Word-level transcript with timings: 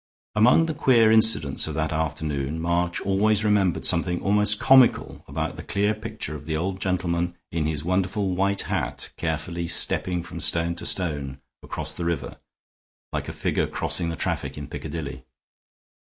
Among 0.33 0.65
the 0.65 0.73
queer 0.73 1.11
incidents 1.11 1.67
of 1.67 1.75
that 1.75 1.93
afternoon, 1.93 2.59
March 2.59 2.99
always 3.01 3.43
remembered 3.45 3.85
something 3.85 4.19
almost 4.19 4.57
comical 4.59 5.23
about 5.27 5.57
the 5.57 5.61
clear 5.61 5.93
picture 5.93 6.35
of 6.35 6.45
the 6.45 6.57
old 6.57 6.79
gentleman 6.81 7.35
in 7.51 7.67
his 7.67 7.85
wonderful 7.85 8.31
white 8.33 8.61
hat 8.61 9.11
carefully 9.15 9.67
stepping 9.67 10.23
from 10.23 10.39
stone 10.39 10.73
to 10.77 10.87
stone 10.87 11.39
across 11.61 11.93
the 11.93 12.03
river, 12.05 12.37
like 13.13 13.29
a 13.29 13.31
figure 13.31 13.67
crossing 13.67 14.09
the 14.09 14.15
traffic 14.15 14.57
in 14.57 14.65
Piccadilly. 14.67 15.23